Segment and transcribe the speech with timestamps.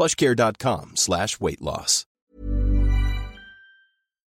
[0.00, 2.06] plushcare.com slash weight loss.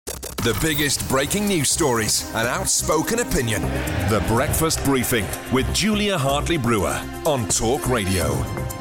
[0.06, 3.60] The biggest breaking news stories and outspoken opinion.
[4.08, 8.79] The Breakfast Briefing with Julia Hartley Brewer on Talk Radio.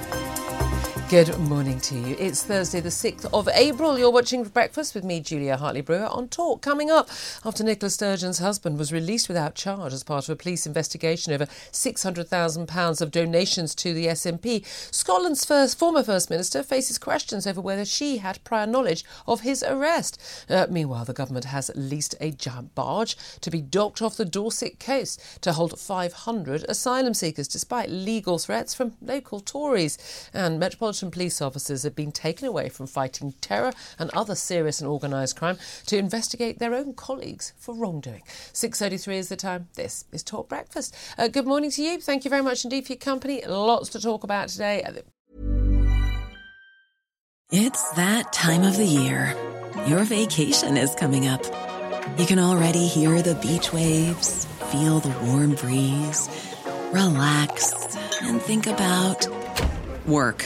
[1.10, 2.16] Good morning to you.
[2.20, 3.98] It's Thursday, the 6th of April.
[3.98, 6.62] You're watching Breakfast with me, Julia Hartley Brewer, on Talk.
[6.62, 7.10] Coming up,
[7.44, 11.48] after Nicola Sturgeon's husband was released without charge as part of a police investigation over
[11.48, 17.86] £600,000 of donations to the SNP, Scotland's first former First Minister faces questions over whether
[17.86, 20.22] she had prior knowledge of his arrest.
[20.48, 24.80] Uh, meanwhile, the government has leased a giant barge to be docked off the Dorset
[24.80, 29.98] coast to hold 500 asylum seekers, despite legal threats from local Tories.
[30.36, 34.90] And Metropolitan police officers have been taken away from fighting terror and other serious and
[34.90, 38.22] organised crime to investigate their own colleagues for wrongdoing.
[38.54, 39.68] 6.33 is the time.
[39.76, 40.96] This is Talk Breakfast.
[41.18, 42.00] Uh, good morning to you.
[42.00, 43.44] Thank you very much indeed for your company.
[43.46, 44.84] Lots to talk about today.
[47.52, 49.36] It's that time of the year.
[49.88, 51.44] Your vacation is coming up.
[52.20, 56.30] You can already hear the beach waves, feel the warm breeze,
[56.92, 59.28] relax, and think about
[60.06, 60.46] work.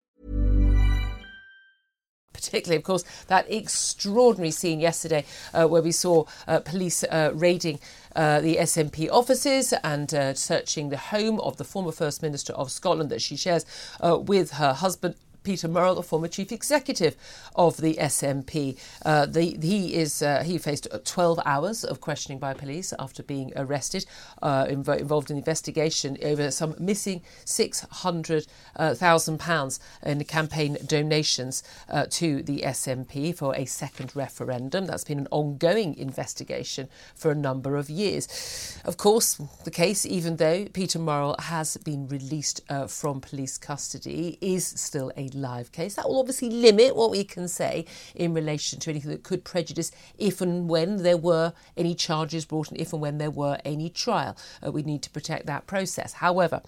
[2.33, 7.79] Particularly, of course, that extraordinary scene yesterday uh, where we saw uh, police uh, raiding
[8.15, 12.71] uh, the SNP offices and uh, searching the home of the former First Minister of
[12.71, 13.65] Scotland that she shares
[13.99, 15.15] uh, with her husband.
[15.43, 17.15] Peter Murrell, the former chief executive
[17.55, 22.53] of the SNP, uh, the, he is uh, he faced 12 hours of questioning by
[22.53, 24.05] police after being arrested,
[24.41, 32.43] uh, inv- involved in investigation over some missing 600,000 pounds in campaign donations uh, to
[32.43, 34.85] the SNP for a second referendum.
[34.85, 38.79] That's been an ongoing investigation for a number of years.
[38.85, 44.37] Of course, the case, even though Peter Murrell has been released uh, from police custody,
[44.41, 45.95] is still a live case.
[45.95, 47.85] That will obviously limit what we can say
[48.15, 52.69] in relation to anything that could prejudice if and when there were any charges brought
[52.69, 54.35] and if and when there were any trial.
[54.65, 56.13] Uh, we need to protect that process.
[56.13, 56.61] However,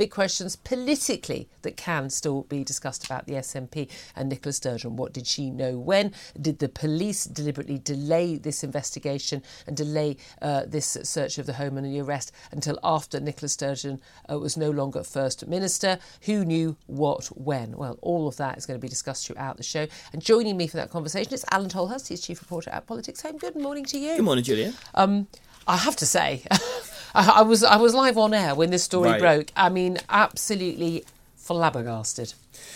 [0.00, 3.86] big questions politically that can still be discussed about the SNP
[4.16, 4.96] and Nicola Sturgeon.
[4.96, 6.14] What did she know when?
[6.40, 11.76] Did the police deliberately delay this investigation and delay uh, this search of the home
[11.76, 14.00] and the arrest until after Nicola Sturgeon
[14.32, 15.98] uh, was no longer First Minister?
[16.22, 17.76] Who knew what when?
[17.76, 19.86] Well, all of that is going to be discussed throughout the show.
[20.14, 23.36] And joining me for that conversation is Alain Tolhurst, he's chief reporter at Politics Home.
[23.36, 24.16] Good morning to you.
[24.16, 24.72] Good morning, Julia.
[24.94, 25.28] Um,
[25.66, 26.42] I have to say,
[27.14, 29.20] I, I was I was live on air when this story Right.
[29.20, 29.52] broke.
[29.56, 31.04] I mean, absolutely
[31.36, 32.34] flabbergasted.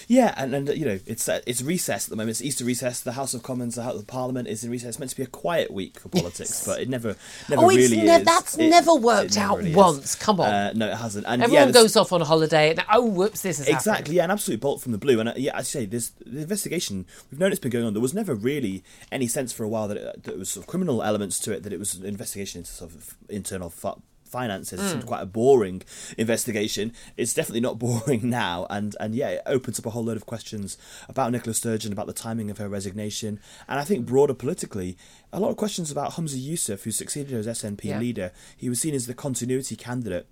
[0.08, 2.30] Yeah, and, and you know it's uh, it's recess at the moment.
[2.30, 3.00] It's Easter recess.
[3.00, 4.90] The House of Commons, the House of Parliament is in recess.
[4.90, 6.66] It's meant to be a quiet week for politics, Yes.
[6.66, 7.16] but it never
[7.48, 8.24] never Oh, it's really ne- is.
[8.24, 9.76] that's It- never worked never out really is.
[9.76, 10.14] once.
[10.14, 10.48] Come on.
[10.48, 11.26] Uh, no, it hasn't.
[11.26, 14.14] And Everyone yeah, goes off on a holiday and oh, whoops, this is Exactly, happened.
[14.14, 15.20] yeah, an absolute bolt from the blue.
[15.20, 17.92] And uh, yeah, as you say, this the investigation we've known it's been going on.
[17.92, 18.82] There was never really
[19.12, 21.52] any sense for a while that, it, that there was sort of criminal elements to
[21.52, 21.62] it.
[21.62, 24.00] That it was an investigation into sort of internal fu-
[24.38, 24.78] finances.
[24.80, 24.90] It Hmm.
[24.92, 25.78] seemed quite a boring
[26.24, 26.86] investigation.
[27.16, 28.66] It's definitely not boring now.
[28.76, 30.68] And and yeah, it opens up a whole load of questions
[31.08, 33.32] about Nicola Sturgeon, about the timing of her resignation,
[33.68, 34.96] and I think broader politically,
[35.32, 37.98] a lot of questions about Humza Yousaf, who succeeded her as SNP Yeah.
[37.98, 38.28] leader.
[38.56, 40.26] He was seen as the continuity candidate.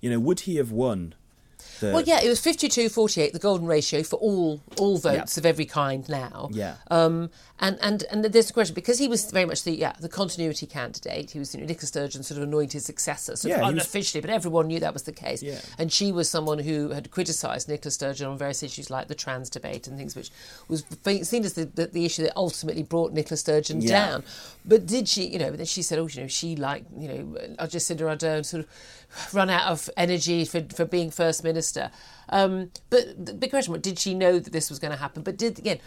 [0.00, 1.14] You know, would he have won?
[1.80, 5.40] The, Well, yeah, it was 52-48, the golden ratio for all all votes Yeah.
[5.40, 6.48] of every kind now.
[6.52, 6.76] Yeah.
[6.90, 10.08] Um, and, and and there's a question because he was very much the yeah the
[10.08, 11.32] continuity candidate.
[11.32, 13.82] He was you know, Nicola Sturgeon sort of anointed successor, sort Yeah, of he was-
[13.82, 15.42] unofficially, but everyone knew that was the case.
[15.42, 15.60] Yeah.
[15.76, 19.50] And she was someone who had criticised Nicola Sturgeon on various issues like the trans
[19.50, 20.30] debate and things, which
[20.68, 20.84] was
[21.22, 23.88] seen as the, the, the issue that ultimately brought Nicola Sturgeon Yeah.
[24.08, 24.24] down.
[24.64, 25.50] But did she, you know?
[25.50, 27.22] Then she said, oh, you know, she like you know,
[27.66, 31.90] Jacinda Ardern sort of run out of energy for for being first minister.
[32.28, 35.22] Um, but the big question was, did she know that this was going to happen?
[35.22, 35.80] But did again.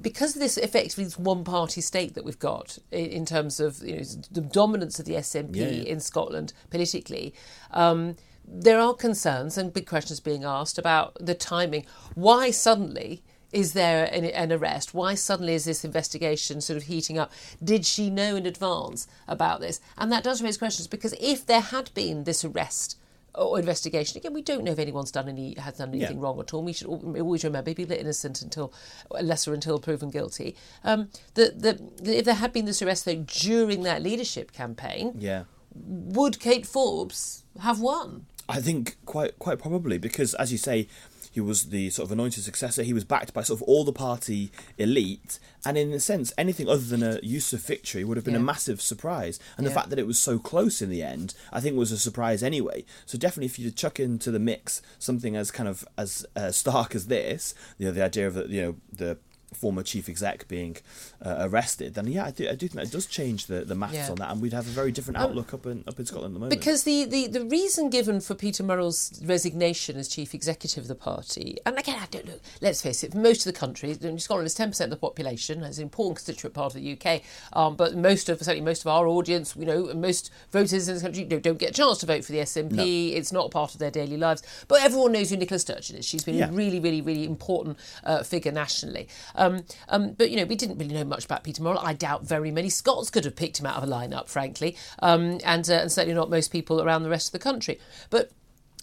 [0.00, 3.96] Because of this effectively this one-party state that we've got in, in terms of you
[3.96, 5.92] know the dominance of the SNP Yeah, yeah.
[5.92, 7.34] in Scotland politically,
[7.72, 8.14] um,
[8.46, 11.84] there are concerns and big questions being asked about the timing.
[12.14, 13.22] Why suddenly
[13.52, 14.94] is there an, an arrest?
[14.94, 17.32] Why suddenly is this investigation sort of heating up?
[17.62, 19.80] Did she know in advance about this?
[19.96, 22.98] And that does raise questions because if there had been this arrest
[23.38, 26.22] or investigation, again, we don't know if anyone's done any has done anything Yeah.
[26.22, 26.62] wrong at all.
[26.62, 28.72] We should always remember people are innocent until
[29.20, 30.56] lesser until proven guilty.
[30.84, 35.44] Um, that that if there had been this arrest though during that leadership campaign, yeah.
[35.74, 38.26] would Kate Forbes have won?
[38.50, 40.88] I think quite quite probably because, as you say,
[41.30, 42.82] he was the sort of anointed successor.
[42.82, 46.68] He was backed by sort of all the party elite, and in a sense, anything
[46.68, 49.38] other than a Yousaf victory would have been a massive surprise.
[49.56, 51.98] And the fact that it was so close in the end, I think, was a
[51.98, 52.84] surprise anyway.
[53.06, 56.94] So definitely, if you chuck into the mix something as kind of as uh, stark
[56.94, 59.18] as this, you know, the idea of the you know the
[59.54, 60.76] former chief exec being
[61.24, 63.94] uh, arrested, then yeah, I do, I do think that does change the, the maths
[63.94, 64.10] Yeah.
[64.10, 66.34] on that, and we'd have a very different outlook up in up in Scotland at
[66.34, 66.58] the moment.
[66.60, 70.94] Because the, the, the reason given for Peter Murrell's resignation as chief executive of the
[70.94, 74.54] party, and again, I don't know, let's face it, most of the country, Scotland is
[74.56, 77.22] 10% of the population, it's an important constituent part of the UK,
[77.54, 81.02] um, but most of, certainly most of our audience, you know, most voters in this
[81.02, 83.72] country you know, don't get a chance to vote for the SNP, it's not part
[83.72, 86.04] of their daily lives, but everyone knows who Nicola Sturgeon is.
[86.04, 86.48] She's been Yeah.
[86.48, 89.08] a really, really, really important uh, figure nationally.
[89.38, 91.78] Um, um, but, you know, we didn't really know much about Peter Murrell.
[91.78, 95.38] I doubt very many Scots could have picked him out of a lineup, frankly, um,
[95.44, 97.78] and, uh, and certainly not most people around the rest of the country.
[98.10, 98.30] But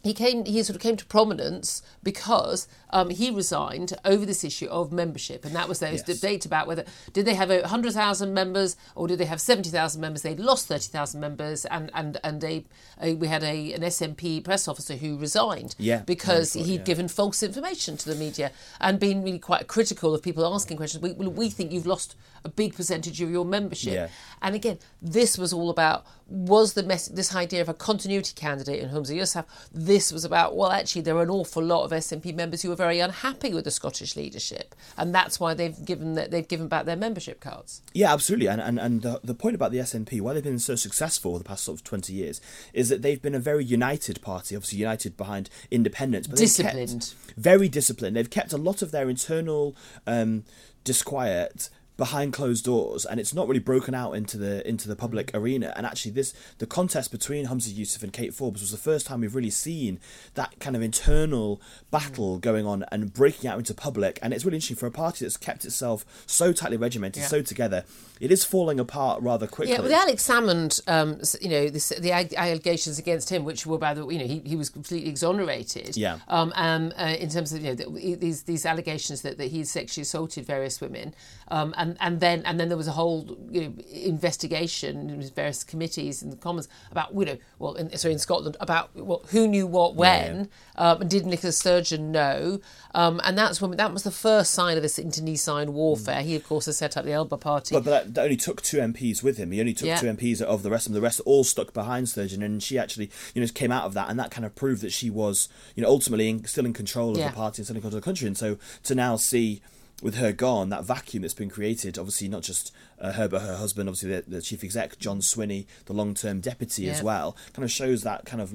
[0.06, 4.68] he came he sort of came to prominence because um, he resigned over this issue
[4.68, 6.20] of membership and that was there was Yes.
[6.20, 10.22] debate about whether did they have a 100,000 members or did they have 70,000 members
[10.22, 12.64] they'd lost 30,000 members and and and a,
[13.02, 16.84] a we had a an SNP press officer who resigned Yeah, because he'd yeah.
[16.84, 21.02] given false information to the media and been really quite critical of people asking questions
[21.02, 24.08] we, we think you've lost a big percentage of your membership Yeah.
[24.42, 28.80] and again, this was all about was the mess this idea of a continuity candidate
[28.82, 29.46] in Humza Yousaf.
[29.96, 32.76] This was about well, actually, there are an awful lot of SNP members who are
[32.76, 36.84] very unhappy with the Scottish leadership, and that's why they've given that they've given back
[36.84, 37.82] their membership cards.
[37.94, 38.48] Yeah, absolutely.
[38.48, 41.46] And and, and the, the point about the SNP, why they've been so successful the
[41.46, 42.42] past sort of 20 years,
[42.74, 46.28] is that they've been a very united party, obviously united behind independence.
[46.28, 47.14] But kept- Disciplined.
[47.38, 48.18] very disciplined.
[48.18, 50.44] They've kept a lot of their internal um,
[50.84, 55.32] disquiet behind closed doors and it's not really broken out into the into the public
[55.34, 59.06] arena and actually this the contest between Humza Yousaf and Kate Forbes was the first
[59.08, 60.00] time we've really seen
[60.34, 61.62] that kind of internal
[61.92, 65.24] battle going on and breaking out into public and it's really interesting for a party
[65.24, 67.28] that's kept itself so tightly regimented Yeah.
[67.28, 67.86] so together
[68.20, 72.14] it is falling apart rather quickly Yeah, with Alex Salmond, um, you know, this, the
[72.14, 75.98] allegations against him, which were by the you know he, he was completely exonerated.
[75.98, 76.20] Yeah.
[76.30, 79.66] Um, um, uh, in terms of you know the, these these allegations that, that he
[79.66, 81.14] sexually assaulted various women,
[81.50, 85.64] um, and and then and then there was a whole you know, investigation in various
[85.64, 89.48] committees in the Commons about you know well in, sorry in Scotland about well, who
[89.48, 92.60] knew what when um, and did Nicola Sturgeon know,
[92.94, 96.22] um, and that's when that was the first sign of this internecine warfare.
[96.22, 97.76] He of course has set up the Alba Party.
[97.76, 99.52] But, but that, that only took two MPs with him.
[99.52, 99.98] He only took Yeah.
[100.00, 101.02] two MPs of the rest of them.
[101.02, 104.10] The rest all stuck behind Sturgeon, and she actually, you know, came out of that,
[104.10, 107.12] and that kind of proved that she was, you know, ultimately in, still in control
[107.12, 107.30] of Yeah.
[107.30, 108.28] the party and still in control of the country.
[108.28, 109.62] And so to now see
[110.02, 113.56] with her gone, that vacuum that's been created, obviously not just uh, her but her
[113.56, 117.72] husband, obviously the, the chief exec John Swinney, the long-term deputy as well, kind of
[117.72, 118.54] shows that kind of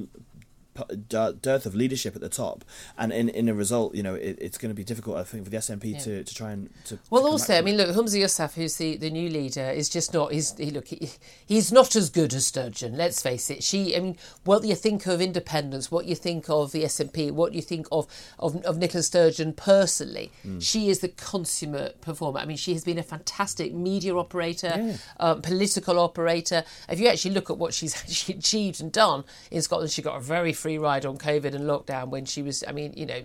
[1.09, 2.65] dearth of leadership at the top,
[2.97, 5.45] and in, in a result, you know, it, it's going to be difficult, I think,
[5.45, 5.99] for the SNP yeah.
[5.99, 6.99] to, to try and to.
[7.11, 10.15] Well, to also, I mean, look, Humza Yousaf, who's the, the new leader, is just
[10.15, 10.33] not.
[10.33, 11.11] He's he, look, he,
[11.47, 12.97] he's not as good as Sturgeon.
[12.97, 13.63] Let's face it.
[13.63, 17.53] She, I mean, what you think of independence, what you think of the SNP, what
[17.55, 18.07] you think of
[18.39, 20.63] of, of Nicola Sturgeon personally, mm.
[20.63, 22.41] she is the consummate performer.
[22.41, 24.97] I mean, she has been a fantastic media operator, yeah.
[25.19, 26.65] um, political operator.
[26.89, 30.17] If you actually look at what she's actually achieved and done in Scotland, she got
[30.17, 33.23] a very free ride on COVID and lockdown when she was, I mean, you know,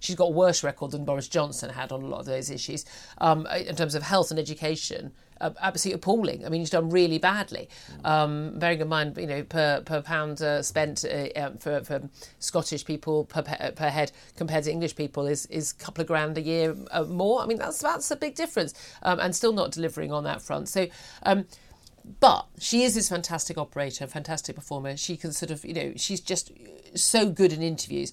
[0.00, 2.84] she's got a worse record than Boris Johnson had on a lot of those issues
[3.18, 5.12] um, in terms of health and education.
[5.38, 6.46] Uh, absolutely appalling.
[6.46, 7.68] I mean, he's done really badly.
[8.04, 12.08] Um, bearing in mind, you know, per per pound uh, spent uh, um, for, for
[12.38, 16.38] Scottish people per per head compared to English people is is a couple of grand
[16.38, 17.42] a year uh, more.
[17.42, 20.70] I mean, that's that's a big difference, um, and still not delivering on that front.
[20.70, 20.86] So.
[21.24, 21.44] Um,
[22.20, 24.96] but she is this fantastic operator, fantastic performer.
[24.96, 26.52] She can sort of, you know, she's just
[26.94, 28.12] so good in interviews.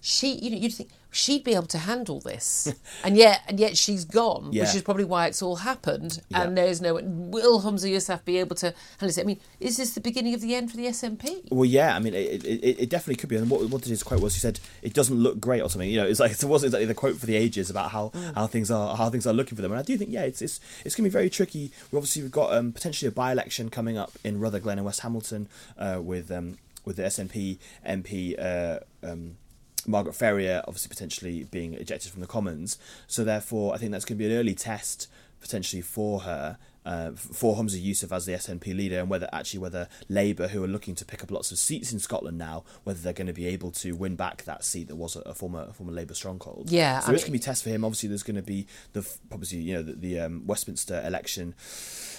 [0.00, 3.76] She, you know, you'd think she'd be able to handle this, and yet, and yet
[3.76, 4.64] she's gone, yeah.
[4.64, 6.20] which is probably why it's all happened.
[6.28, 6.42] Yeah.
[6.42, 9.20] And there's no will Humza Yousaf be able to handle it?
[9.20, 11.50] I mean, is this the beginning of the end for the SNP?
[11.50, 13.36] Well, yeah, I mean, it, it, it definitely could be.
[13.36, 14.34] And what what did his quote was?
[14.34, 15.88] He said it doesn't look great or something.
[15.88, 18.34] You know, it's like it wasn't exactly the quote for the ages about how, mm.
[18.34, 19.72] how things are how things are looking for them.
[19.72, 21.70] And I do think, yeah, it's it's it's going to be very tricky.
[21.90, 25.00] We obviously we've got um, potentially a by election coming up in Rutherglen and West
[25.00, 28.38] Hamilton uh, with um, with the SNP MP.
[28.38, 29.36] Uh, um,
[29.86, 32.78] Margaret Ferrier obviously potentially being ejected from the Commons.
[33.06, 35.08] So therefore, I think that's going to be an early test
[35.40, 36.58] potentially for her.
[36.86, 40.68] Uh, for Humza Yousaf as the SNP leader, and whether actually whether Labour, who are
[40.68, 43.46] looking to pick up lots of seats in Scotland now, whether they're going to be
[43.46, 46.70] able to win back that seat that was a, a former a former Labour stronghold.
[46.70, 47.86] Yeah, so I it's going to be a test for him.
[47.86, 49.00] Obviously, there's going to be the
[49.32, 51.54] obviously you know the, the um, Westminster election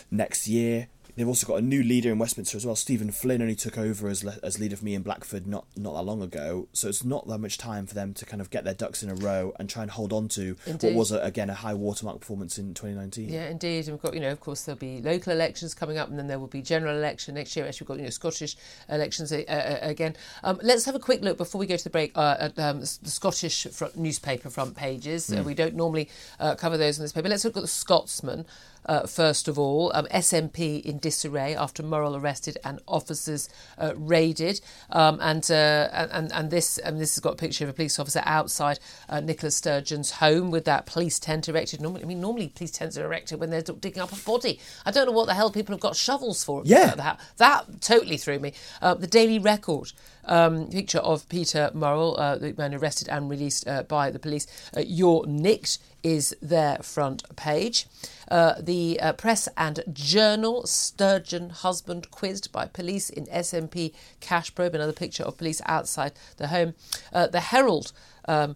[0.09, 0.87] next year.
[1.15, 2.75] They've also got a new leader in Westminster as well.
[2.75, 5.93] Stephen Flynn only took over as le- as leader for me in Blackford not not
[5.93, 8.65] that long ago, so it's not that much time for them to kind of get
[8.65, 10.87] their ducks in a row and try and hold on to indeed.
[10.87, 13.29] what was a, again a high watermark performance in 2019.
[13.29, 13.85] Yeah, indeed.
[13.87, 16.27] And we've got you know of course there'll be local elections coming up, and then
[16.27, 17.65] there will be general election next year.
[17.65, 18.57] Actually, we've got you know Scottish
[18.89, 20.15] elections uh, uh, again.
[20.43, 22.81] Um, let's have a quick look before we go to the break uh, at um,
[22.81, 25.29] the Scottish front newspaper front pages.
[25.29, 25.45] Mm.
[25.45, 27.29] we don't normally uh, cover those in this paper.
[27.29, 28.45] Let's look at the Scotsman
[28.85, 29.91] uh, first of all.
[29.93, 34.61] Um, SNP in disarray after Murrell arrested and officers uh, raided.
[34.89, 37.99] Um, and, uh, and and this and this has got a picture of a police
[37.99, 41.81] officer outside uh, Nicola Sturgeon's home with that police tent erected.
[41.81, 44.59] Normally, I mean, normally police tents are erected when they're digging up a body.
[44.85, 46.61] I don't know what the hell people have got shovels for.
[46.65, 48.53] Yeah, that that totally threw me.
[48.81, 49.91] Uh, the Daily Record
[50.25, 54.47] um, picture of Peter Murrell, uh, the man arrested and released by the police.
[54.77, 57.87] You're nicked is their front page.
[58.29, 64.75] Uh, the uh, Press and Journal, Sturgeon husband quizzed by police in SNP cash probe,
[64.75, 66.75] another picture of police outside the home.
[67.11, 67.91] Uh, the Herald,
[68.27, 68.55] um,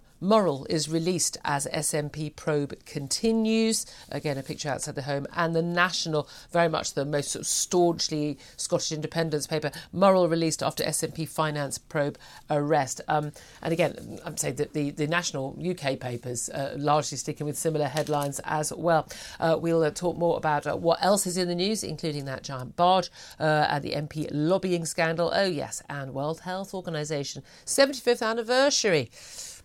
[0.70, 3.86] is released as SNP probe continues.
[4.10, 5.28] Again, a picture outside the home.
[5.36, 10.62] And the National, very much the most sort of staunchly Scottish independence paper, Murrell released
[10.62, 12.18] after SNP finance probe
[12.50, 13.02] arrest.
[13.08, 17.58] Um, and again, I'm saying that the, the National UK papers uh, largely sticking with
[17.58, 19.08] similar headlines as well.
[19.40, 22.44] Uh, we'll uh, talk more about uh, what else is in the news, including that
[22.44, 23.10] giant barge
[23.40, 25.32] uh, and the MP lobbying scandal.
[25.34, 29.10] Oh, yes, and World Health Organization 75th anniversary.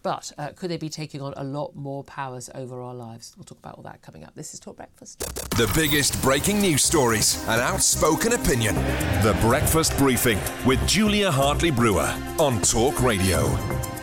[0.05, 3.33] But uh, could they be taking on a lot more powers over our lives?
[3.39, 4.35] We'll talk about all that coming up.
[4.35, 5.21] This is Talk Breakfast.
[5.57, 8.75] The biggest breaking news stories, an outspoken opinion.
[9.23, 13.94] The Breakfast Briefing with Julia Hartley Brewer on Talk Radio.